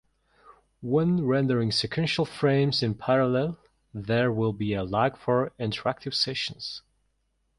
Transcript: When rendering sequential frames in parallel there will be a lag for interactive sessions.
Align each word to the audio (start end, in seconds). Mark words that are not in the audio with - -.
When 0.81 1.27
rendering 1.27 1.71
sequential 1.71 2.25
frames 2.25 2.81
in 2.81 2.95
parallel 2.95 3.59
there 3.93 4.31
will 4.31 4.51
be 4.51 4.73
a 4.73 4.83
lag 4.83 5.15
for 5.15 5.51
interactive 5.59 6.15
sessions. 6.15 6.81